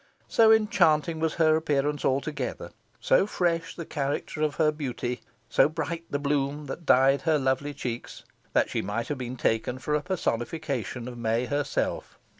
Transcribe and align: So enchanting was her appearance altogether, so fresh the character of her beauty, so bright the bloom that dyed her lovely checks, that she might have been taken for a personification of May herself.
So 0.27 0.51
enchanting 0.51 1.19
was 1.19 1.35
her 1.35 1.55
appearance 1.55 2.03
altogether, 2.03 2.71
so 2.99 3.27
fresh 3.27 3.75
the 3.75 3.85
character 3.85 4.41
of 4.41 4.55
her 4.55 4.71
beauty, 4.71 5.21
so 5.47 5.69
bright 5.69 6.05
the 6.09 6.17
bloom 6.17 6.65
that 6.65 6.87
dyed 6.87 7.21
her 7.21 7.37
lovely 7.37 7.75
checks, 7.75 8.23
that 8.53 8.67
she 8.71 8.81
might 8.81 9.09
have 9.09 9.19
been 9.19 9.37
taken 9.37 9.77
for 9.77 9.93
a 9.93 10.01
personification 10.01 11.07
of 11.07 11.19
May 11.19 11.45
herself. 11.45 12.17